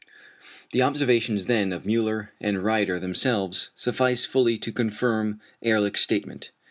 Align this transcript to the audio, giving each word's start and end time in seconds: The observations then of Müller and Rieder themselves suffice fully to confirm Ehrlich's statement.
The 0.71 0.81
observations 0.81 1.45
then 1.45 1.71
of 1.71 1.83
Müller 1.83 2.29
and 2.39 2.63
Rieder 2.63 2.99
themselves 2.99 3.69
suffice 3.75 4.25
fully 4.25 4.57
to 4.57 4.71
confirm 4.71 5.39
Ehrlich's 5.63 6.01
statement. 6.01 6.49